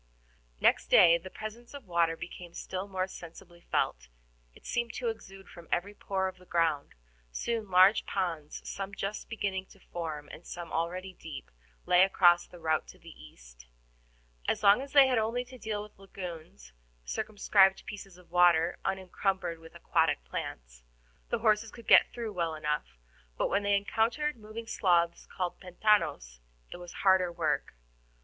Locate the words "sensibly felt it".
3.07-4.65